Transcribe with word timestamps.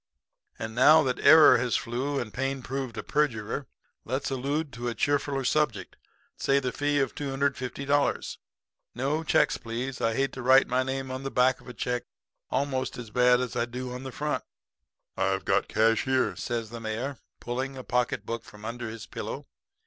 And 0.57 0.73
now 0.73 1.03
that 1.03 1.19
error 1.19 1.59
has 1.59 1.75
flew 1.75 2.19
and 2.19 2.33
pain 2.33 2.63
proved 2.63 2.97
a 2.97 3.03
perjurer, 3.03 3.67
let's 4.03 4.31
allude 4.31 4.73
to 4.73 4.89
a 4.89 4.95
cheerfuller 4.95 5.45
subject 5.45 5.95
say 6.35 6.59
the 6.59 6.71
fee 6.71 6.97
of 6.99 7.13
$250. 7.13 8.37
No 8.95 9.23
checks, 9.23 9.57
please, 9.57 10.01
I 10.01 10.15
hate 10.15 10.33
to 10.33 10.41
write 10.41 10.65
my 10.65 10.81
name 10.81 11.11
on 11.11 11.21
the 11.21 11.29
back 11.29 11.61
of 11.61 11.67
a 11.69 11.73
check 11.75 12.05
almost 12.49 12.97
as 12.97 13.11
bad 13.11 13.41
as 13.41 13.55
I 13.55 13.65
do 13.65 13.91
on 13.93 14.01
the 14.01 14.11
front.' 14.11 14.43
"'I've 15.17 15.45
got 15.45 15.67
the 15.67 15.73
cash 15.75 16.05
here,' 16.05 16.35
says 16.35 16.71
the 16.71 16.79
mayor, 16.79 17.19
pulling 17.39 17.77
a 17.77 17.83
pocket 17.83 18.25
book 18.25 18.43
from 18.43 18.65
under 18.65 18.89
his 18.89 19.05
pillow. 19.05 19.45